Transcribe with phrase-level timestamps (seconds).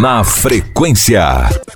[0.00, 1.22] Na frequência.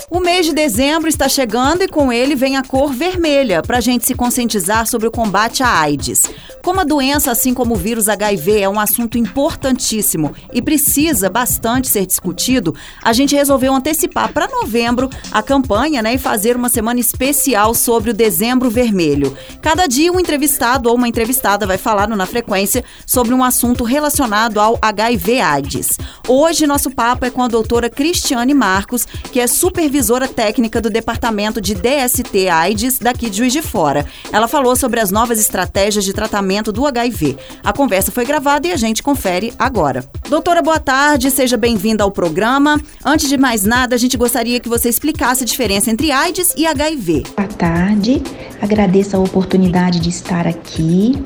[0.08, 3.80] O mês de dezembro está chegando e com ele vem a cor vermelha, para a
[3.80, 6.22] gente se conscientizar sobre o combate à AIDS.
[6.64, 11.86] Como a doença, assim como o vírus HIV, é um assunto importantíssimo e precisa bastante
[11.86, 16.98] ser discutido, a gente resolveu antecipar para novembro a campanha né, e fazer uma semana
[16.98, 19.36] especial sobre o Dezembro Vermelho.
[19.62, 24.58] Cada dia, um entrevistado ou uma entrevistada vai falar Na Frequência sobre um assunto relacionado
[24.58, 25.98] ao HIV-AIDS.
[26.26, 31.60] Hoje, nosso papo é com a doutora Cristiane Marcos, que é supervisora técnica do Departamento
[31.60, 34.06] de DST AIDS daqui de Juiz de Fora.
[34.32, 37.36] Ela falou sobre as novas estratégias de tratamento do HIV.
[37.64, 40.08] A conversa foi gravada e a gente confere agora.
[40.28, 42.80] Doutora, boa tarde, seja bem-vinda ao programa.
[43.04, 46.64] Antes de mais nada, a gente gostaria que você explicasse a diferença entre AIDS e
[46.64, 47.24] HIV.
[47.36, 48.22] Boa tarde,
[48.62, 51.20] agradeço a oportunidade de estar aqui.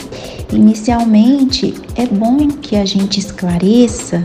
[0.51, 4.23] Inicialmente, é bom que a gente esclareça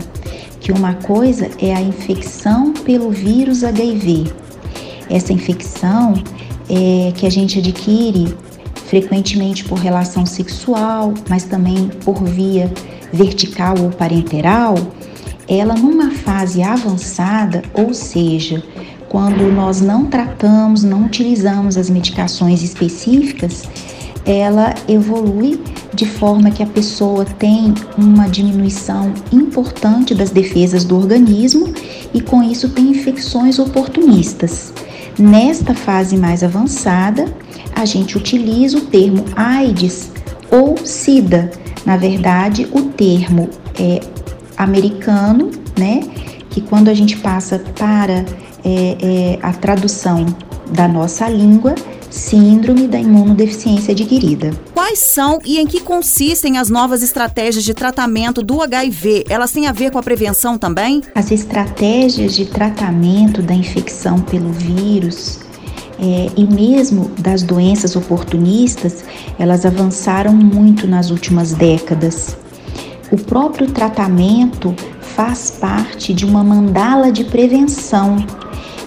[0.66, 4.24] que uma coisa é a infecção pelo vírus HIV.
[5.08, 6.14] Essa infecção
[6.68, 8.34] é que a gente adquire
[8.86, 12.68] frequentemente por relação sexual, mas também por via
[13.12, 14.74] vertical ou parenteral,
[15.46, 18.60] ela numa fase avançada, ou seja,
[19.08, 23.68] quando nós não tratamos, não utilizamos as medicações específicas,
[24.24, 25.60] ela evolui
[25.96, 31.72] de forma que a pessoa tem uma diminuição importante das defesas do organismo
[32.12, 34.74] e com isso tem infecções oportunistas.
[35.18, 37.24] Nesta fase mais avançada,
[37.74, 40.10] a gente utiliza o termo AIDS
[40.50, 41.50] ou SIDA.
[41.86, 44.00] Na verdade, o termo é
[44.58, 46.00] americano, né?
[46.50, 48.24] Que quando a gente passa para
[48.64, 50.26] é, é, a tradução
[50.70, 51.74] da nossa língua,
[52.16, 54.50] Síndrome da imunodeficiência adquirida.
[54.72, 59.24] Quais são e em que consistem as novas estratégias de tratamento do HIV?
[59.28, 61.02] Elas têm a ver com a prevenção também?
[61.14, 65.40] As estratégias de tratamento da infecção pelo vírus
[65.98, 69.04] é, e mesmo das doenças oportunistas,
[69.38, 72.36] elas avançaram muito nas últimas décadas.
[73.10, 78.24] O próprio tratamento faz parte de uma mandala de prevenção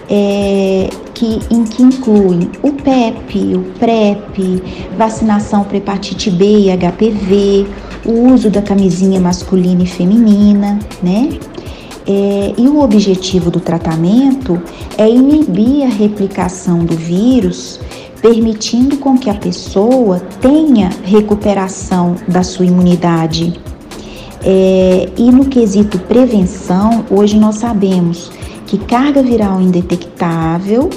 [0.10, 4.64] é, que, em que incluem o PEP, o PrEP,
[4.98, 7.68] vacinação para hepatite B e HPV,
[8.06, 11.38] o uso da camisinha masculina e feminina, né?
[12.08, 14.60] É, e o objetivo do tratamento
[14.98, 17.82] é inibir a replicação do vírus,
[18.22, 23.60] permitindo com que a pessoa tenha recuperação da sua imunidade.
[24.42, 28.32] É, e no quesito prevenção, hoje nós sabemos
[28.66, 30.90] que carga viral indetectável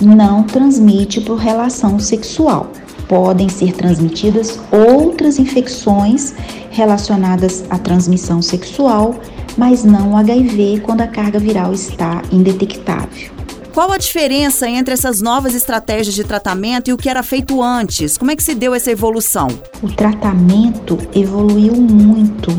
[0.00, 2.70] não transmite por relação sexual.
[3.08, 6.34] Podem ser transmitidas outras infecções
[6.70, 9.14] relacionadas à transmissão sexual,
[9.56, 13.36] mas não HIV quando a carga viral está indetectável.
[13.72, 18.16] Qual a diferença entre essas novas estratégias de tratamento e o que era feito antes?
[18.16, 19.48] Como é que se deu essa evolução?
[19.82, 22.50] O tratamento evoluiu muito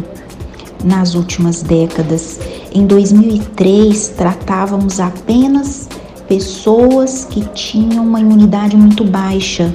[0.83, 2.39] nas últimas décadas.
[2.71, 5.89] Em 2003, tratávamos apenas
[6.27, 9.73] pessoas que tinham uma imunidade muito baixa.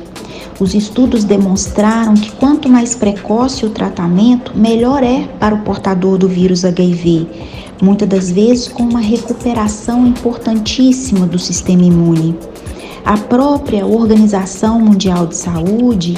[0.61, 6.29] Os estudos demonstraram que quanto mais precoce o tratamento, melhor é para o portador do
[6.29, 7.27] vírus HIV,
[7.81, 12.37] muitas das vezes com uma recuperação importantíssima do sistema imune.
[13.05, 16.17] A própria Organização Mundial de Saúde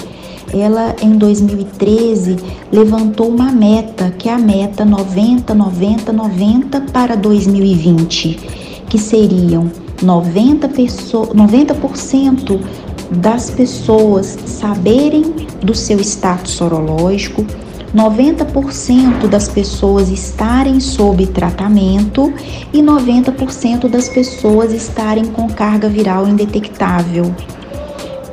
[0.52, 2.36] ela em 2013
[2.70, 8.38] levantou uma meta, que é a meta 90, 90, 90 para 2020,
[8.88, 11.74] que seriam 90%, pessoa, 90
[13.10, 15.22] das pessoas saberem
[15.62, 17.44] do seu status sorológico,
[17.94, 22.32] 90% das pessoas estarem sob tratamento
[22.72, 27.32] e 90% das pessoas estarem com carga viral indetectável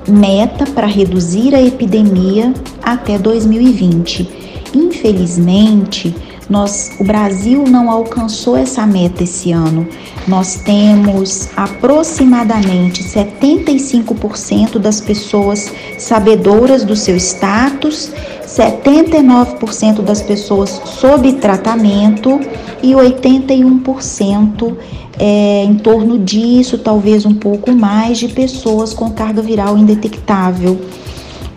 [0.08, 4.30] meta para reduzir a epidemia até 2020.
[4.74, 6.16] Infelizmente,
[6.52, 9.88] nós, o Brasil não alcançou essa meta esse ano.
[10.28, 18.12] Nós temos aproximadamente 75% das pessoas sabedoras do seu status,
[18.46, 22.42] 79% das pessoas sob tratamento
[22.84, 24.76] e 81%
[25.18, 30.78] é, em torno disso, talvez um pouco mais, de pessoas com carga viral indetectável.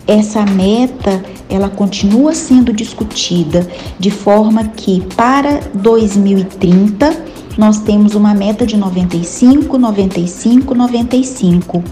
[0.07, 3.67] Essa meta ela continua sendo discutida
[3.99, 7.25] de forma que para 2030
[7.57, 11.83] nós temos uma meta de 95, 95, 95.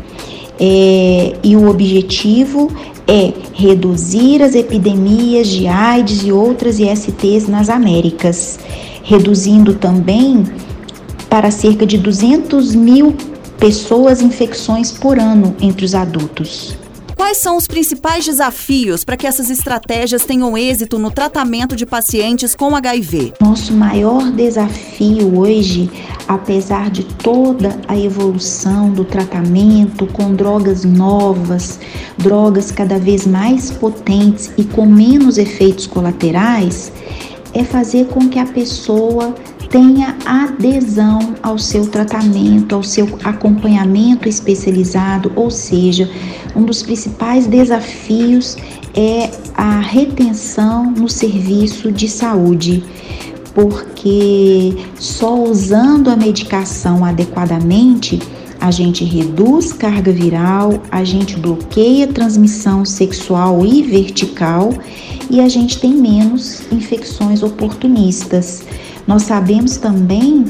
[0.60, 2.70] É, e o objetivo
[3.08, 8.60] é reduzir as epidemias de AIDS e outras ISTs nas Américas,
[9.04, 10.44] reduzindo também
[11.30, 13.16] para cerca de 200 mil
[13.58, 16.83] pessoas infecções por ano entre os adultos.
[17.16, 22.56] Quais são os principais desafios para que essas estratégias tenham êxito no tratamento de pacientes
[22.56, 23.34] com HIV?
[23.40, 25.90] Nosso maior desafio hoje,
[26.28, 31.80] apesar de toda a evolução do tratamento com drogas novas,
[32.18, 36.92] drogas cada vez mais potentes e com menos efeitos colaterais,
[37.54, 39.36] é fazer com que a pessoa
[39.74, 46.08] tenha adesão ao seu tratamento, ao seu acompanhamento especializado, ou seja,
[46.56, 48.56] um dos principais desafios
[48.94, 52.84] é a retenção no serviço de saúde,
[53.56, 58.22] porque só usando a medicação adequadamente
[58.64, 64.74] a gente reduz carga viral, a gente bloqueia transmissão sexual e vertical
[65.30, 68.64] e a gente tem menos infecções oportunistas.
[69.06, 70.46] Nós sabemos também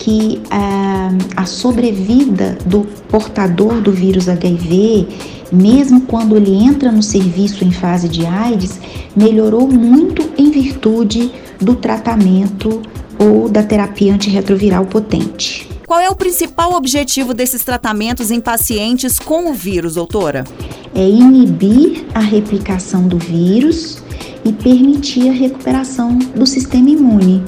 [0.00, 5.06] que ah, a sobrevida do portador do vírus HIV,
[5.52, 8.80] mesmo quando ele entra no serviço em fase de AIDS,
[9.14, 11.30] melhorou muito em virtude
[11.60, 12.82] do tratamento
[13.20, 15.71] ou da terapia antirretroviral potente.
[15.92, 20.42] Qual é o principal objetivo desses tratamentos em pacientes com o vírus, doutora?
[20.94, 24.02] É inibir a replicação do vírus
[24.42, 27.44] e permitir a recuperação do sistema imune.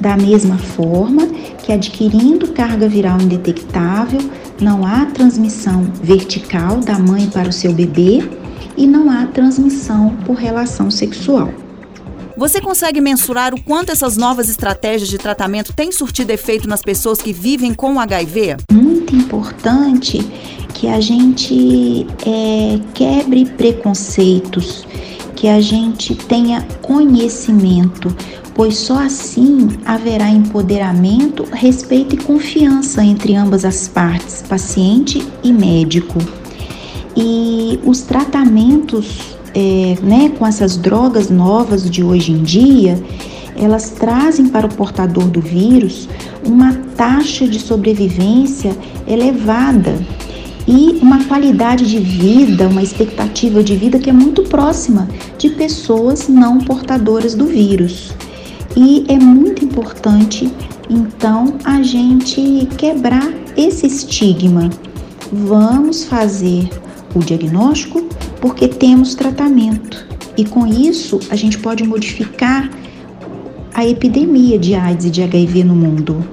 [0.00, 1.26] Da mesma forma
[1.64, 4.20] que adquirindo carga viral indetectável,
[4.60, 8.22] não há transmissão vertical da mãe para o seu bebê
[8.76, 11.52] e não há transmissão por relação sexual.
[12.40, 17.20] Você consegue mensurar o quanto essas novas estratégias de tratamento têm surtido efeito nas pessoas
[17.20, 18.56] que vivem com HIV?
[18.72, 20.26] Muito importante
[20.72, 24.86] que a gente é, quebre preconceitos,
[25.36, 28.08] que a gente tenha conhecimento,
[28.54, 36.18] pois só assim haverá empoderamento, respeito e confiança entre ambas as partes, paciente e médico.
[37.14, 43.02] E os tratamentos é, né, com essas drogas novas de hoje em dia,
[43.56, 46.08] elas trazem para o portador do vírus
[46.44, 48.76] uma taxa de sobrevivência
[49.06, 49.98] elevada
[50.66, 56.28] e uma qualidade de vida, uma expectativa de vida que é muito próxima de pessoas
[56.28, 58.12] não portadoras do vírus.
[58.76, 60.50] E é muito importante,
[60.88, 64.70] então, a gente quebrar esse estigma.
[65.32, 66.68] Vamos fazer
[67.14, 68.06] o diagnóstico
[68.40, 70.06] porque temos tratamento.
[70.36, 72.70] E com isso, a gente pode modificar
[73.74, 76.24] a epidemia de AIDS e de HIV no mundo.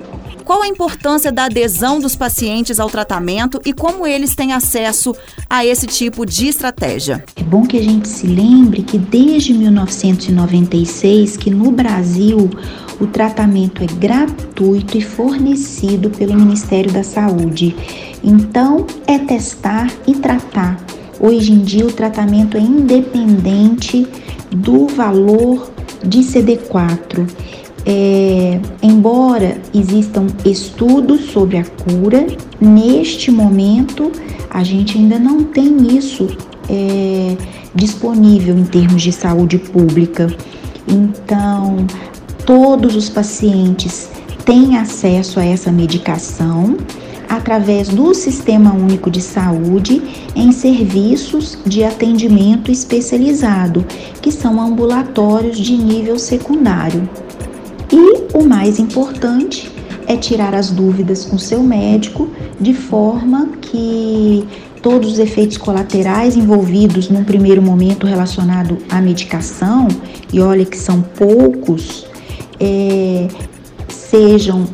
[0.47, 5.13] Qual a importância da adesão dos pacientes ao tratamento e como eles têm acesso
[5.49, 7.25] a esse tipo de estratégia?
[7.35, 12.49] É bom que a gente se lembre que desde 1996 que no Brasil
[12.97, 17.75] o tratamento é gratuito e fornecido pelo Ministério da Saúde.
[18.23, 20.77] Então, é testar e tratar.
[21.19, 24.07] Hoje em dia o tratamento é independente
[24.51, 25.71] do valor
[26.03, 27.27] de CD4
[27.89, 32.27] é, embora existam estudos sobre a cura,
[32.59, 34.11] neste momento
[34.49, 36.27] a gente ainda não tem isso
[36.69, 37.37] é,
[37.73, 40.27] disponível em termos de saúde pública.
[40.85, 41.87] Então,
[42.45, 44.09] todos os pacientes
[44.43, 46.75] têm acesso a essa medicação
[47.29, 50.01] através do Sistema Único de Saúde
[50.35, 53.85] em serviços de atendimento especializado,
[54.21, 57.07] que são ambulatórios de nível secundário.
[57.91, 59.71] E o mais importante
[60.07, 62.29] é tirar as dúvidas com seu médico
[62.59, 64.47] de forma que
[64.81, 69.87] todos os efeitos colaterais envolvidos num primeiro momento relacionado à medicação,
[70.31, 72.05] e olha que são poucos,
[72.59, 73.27] é,
[74.09, 74.65] sejam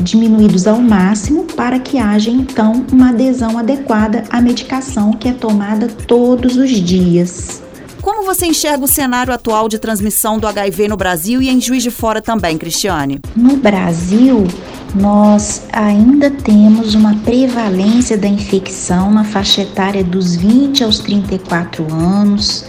[0.00, 5.88] diminuídos ao máximo para que haja então uma adesão adequada à medicação que é tomada
[5.88, 7.62] todos os dias.
[8.02, 11.82] Como você enxerga o cenário atual de transmissão do HIV no Brasil e em Juiz
[11.82, 13.18] de Fora também, Cristiane?
[13.34, 14.46] No Brasil,
[14.94, 22.64] nós ainda temos uma prevalência da infecção na faixa etária dos 20 aos 34 anos,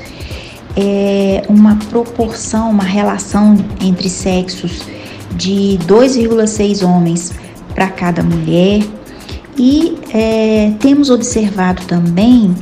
[0.75, 4.97] é uma proporção, uma relação entre sexos
[5.36, 7.34] de 2,6 homens
[7.74, 8.84] para cada mulher.
[9.58, 12.54] E é, temos observado também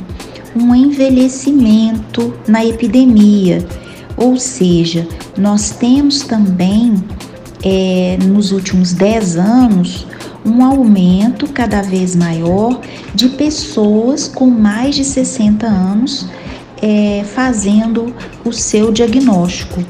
[0.54, 3.66] um envelhecimento na epidemia,
[4.16, 5.06] ou seja,
[5.36, 6.94] nós temos também
[7.62, 10.06] é, nos últimos 10 anos
[10.44, 12.80] um aumento cada vez maior
[13.14, 16.26] de pessoas com mais de 60 anos
[16.80, 19.82] é, fazendo o seu diagnóstico.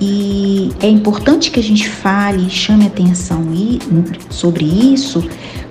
[0.00, 3.44] E é importante que a gente fale, chame atenção
[4.30, 5.24] sobre isso,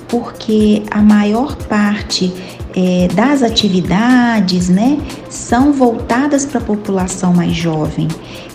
[0.08, 2.34] porque a maior parte
[2.76, 8.08] é, das atividades, né, são voltadas para a população mais jovem.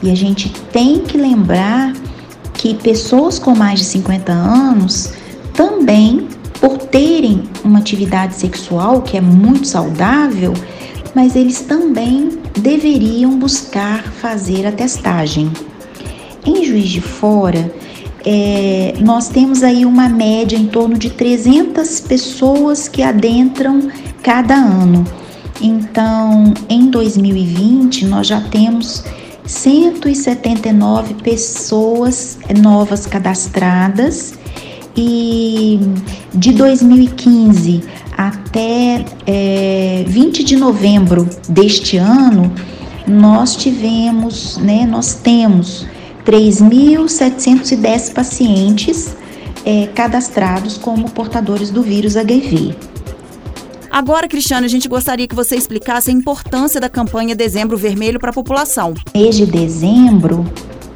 [0.02, 1.95] E a gente tem que lembrar
[2.54, 5.12] que pessoas com mais de 50 anos
[5.54, 6.28] também,
[6.61, 10.52] por terem uma atividade sexual que é muito saudável,
[11.14, 15.50] mas eles também deveriam buscar fazer a testagem.
[16.45, 17.73] Em Juiz de Fora,
[18.25, 23.88] é, nós temos aí uma média em torno de 300 pessoas que adentram
[24.23, 25.04] cada ano.
[25.61, 29.04] Então, em 2020, nós já temos
[29.45, 34.35] 179 pessoas novas cadastradas
[34.97, 35.80] e
[36.33, 37.83] de 2015
[38.20, 42.52] até é, 20 de novembro deste ano,
[43.06, 45.86] nós tivemos, né, nós temos
[46.26, 49.16] 3.710 pacientes
[49.64, 52.76] é, cadastrados como portadores do vírus HIV.
[53.90, 58.28] Agora, Cristiane, a gente gostaria que você explicasse a importância da campanha Dezembro Vermelho para
[58.28, 58.92] a população.
[59.14, 60.44] Mês de dezembro,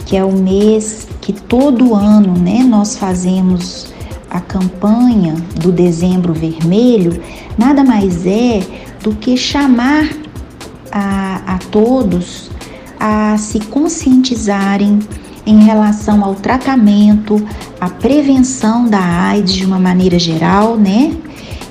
[0.05, 3.94] que é o mês que todo ano né, nós fazemos
[4.35, 7.23] a campanha do Dezembro Vermelho,
[7.57, 8.61] nada mais é
[9.01, 10.09] do que chamar
[10.91, 12.51] a, a todos
[12.99, 14.99] a se conscientizarem
[15.47, 17.41] em relação ao tratamento,
[17.81, 21.15] à prevenção da AIDS de uma maneira geral, né?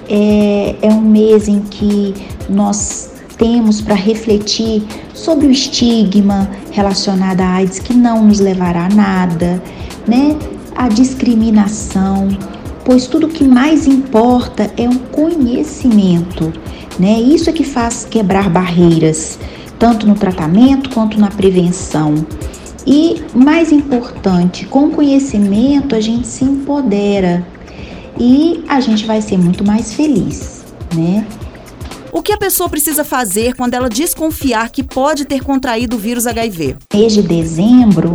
[0.07, 2.13] É, é um mês em que
[2.49, 8.89] nós temos para refletir sobre o estigma relacionado à AIDS que não nos levará a
[8.89, 9.61] nada,
[10.07, 10.37] né?
[10.75, 12.27] A discriminação,
[12.83, 16.51] pois tudo que mais importa é um conhecimento,
[16.99, 17.19] né?
[17.19, 19.39] Isso é que faz quebrar barreiras,
[19.79, 22.15] tanto no tratamento quanto na prevenção.
[22.85, 27.45] E mais importante, com conhecimento a gente se empodera
[28.19, 31.25] e a gente vai ser muito mais feliz, né?
[32.11, 36.27] O que a pessoa precisa fazer quando ela desconfiar que pode ter contraído o vírus
[36.27, 36.75] HIV?
[36.93, 38.13] Mês de dezembro,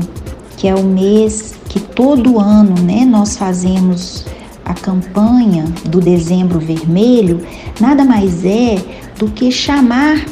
[0.57, 4.25] que é o mês que todo ano, né, nós fazemos
[4.65, 7.41] a campanha do Dezembro Vermelho,
[7.81, 8.77] nada mais é
[9.19, 10.25] do que chamar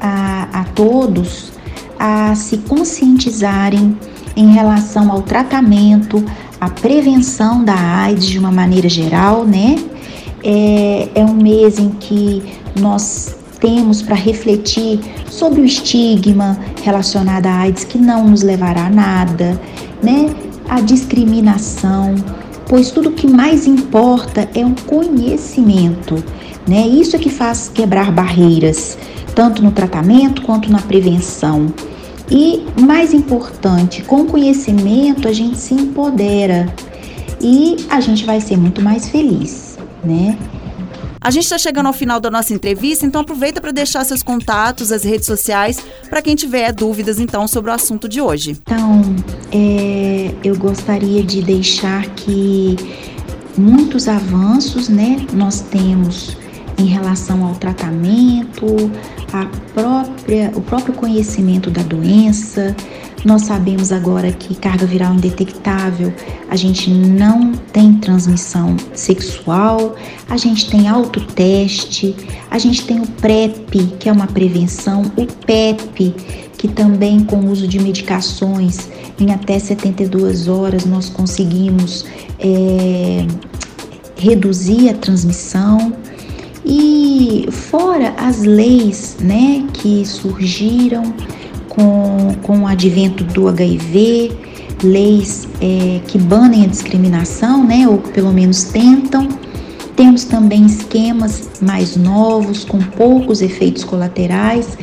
[0.00, 1.52] a, a todos
[1.98, 3.96] a se conscientizarem
[4.36, 6.24] em relação ao tratamento,
[6.60, 9.76] à prevenção da AIDS de uma maneira geral, né?
[10.44, 12.42] É, é um mês em que
[12.78, 18.90] nós temos para refletir sobre o estigma relacionado à AIDS que não nos levará a
[18.90, 19.60] nada,
[20.00, 20.30] né?
[20.68, 22.14] A discriminação,
[22.68, 26.22] pois tudo que mais importa é um conhecimento,
[26.66, 26.86] né?
[26.86, 28.98] Isso é que faz quebrar barreiras,
[29.34, 31.66] tanto no tratamento quanto na prevenção.
[32.30, 36.72] E mais importante, com conhecimento a gente se empodera
[37.40, 40.36] e a gente vai ser muito mais feliz, né?
[41.28, 44.90] A gente está chegando ao final da nossa entrevista, então aproveita para deixar seus contatos,
[44.90, 48.56] as redes sociais, para quem tiver dúvidas então sobre o assunto de hoje.
[48.62, 49.02] Então,
[49.52, 52.76] é, eu gostaria de deixar que
[53.58, 56.34] muitos avanços, né, nós temos
[56.78, 58.90] em relação ao tratamento,
[59.30, 59.44] a
[59.74, 62.74] própria, o próprio conhecimento da doença.
[63.24, 66.12] Nós sabemos agora que carga viral indetectável,
[66.48, 69.96] a gente não tem transmissão sexual,
[70.28, 72.14] a gente tem autoteste,
[72.48, 76.14] a gente tem o PrEP, que é uma prevenção, o PEP,
[76.56, 82.04] que também com o uso de medicações em até 72 horas nós conseguimos
[82.38, 83.26] é,
[84.16, 85.92] reduzir a transmissão.
[86.64, 91.14] E fora as leis né, que surgiram
[91.78, 94.32] com, com o advento do HIV,
[94.82, 99.28] leis é, que banem a discriminação, né, ou que pelo menos tentam.
[99.94, 104.76] Temos também esquemas mais novos, com poucos efeitos colaterais.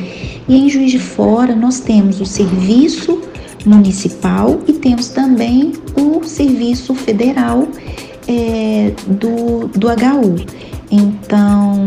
[0.48, 3.20] E em Juiz de Fora nós temos o serviço
[3.64, 7.68] municipal e temos também o serviço federal
[8.26, 10.36] é, do, do HU.
[10.90, 11.84] Então,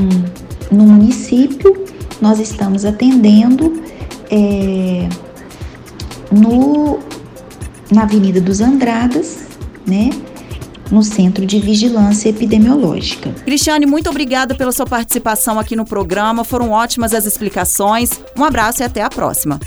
[0.71, 1.85] no município,
[2.21, 3.88] nós estamos atendendo
[4.29, 5.09] é,
[6.31, 6.99] no,
[7.91, 9.47] na Avenida dos Andradas,
[9.85, 10.09] né?
[10.91, 13.29] No Centro de Vigilância Epidemiológica.
[13.45, 16.43] Cristiane, muito obrigada pela sua participação aqui no programa.
[16.43, 18.19] Foram ótimas as explicações.
[18.35, 19.59] Um abraço e até a próxima.